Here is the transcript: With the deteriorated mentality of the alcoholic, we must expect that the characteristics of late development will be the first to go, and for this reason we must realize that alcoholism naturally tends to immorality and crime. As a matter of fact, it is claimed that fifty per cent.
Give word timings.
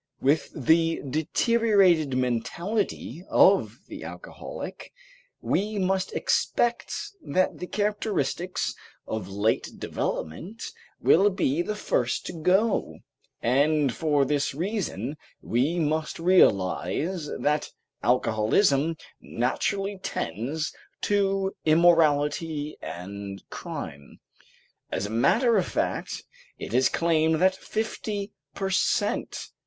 With 0.19 0.49
the 0.55 0.99
deteriorated 1.07 2.17
mentality 2.17 3.23
of 3.29 3.77
the 3.85 4.03
alcoholic, 4.03 4.91
we 5.41 5.77
must 5.77 6.11
expect 6.15 6.91
that 7.21 7.59
the 7.59 7.67
characteristics 7.67 8.73
of 9.05 9.27
late 9.29 9.73
development 9.77 10.63
will 10.99 11.29
be 11.29 11.61
the 11.61 11.75
first 11.75 12.25
to 12.25 12.33
go, 12.33 12.97
and 13.43 13.93
for 13.95 14.25
this 14.25 14.55
reason 14.55 15.17
we 15.39 15.77
must 15.77 16.17
realize 16.17 17.27
that 17.39 17.69
alcoholism 18.01 18.95
naturally 19.21 19.99
tends 19.99 20.73
to 21.01 21.55
immorality 21.63 22.75
and 22.81 23.43
crime. 23.51 24.19
As 24.91 25.05
a 25.05 25.11
matter 25.11 25.57
of 25.57 25.67
fact, 25.67 26.23
it 26.57 26.73
is 26.73 26.89
claimed 26.89 27.35
that 27.35 27.55
fifty 27.55 28.31
per 28.55 28.71
cent. 28.71 29.49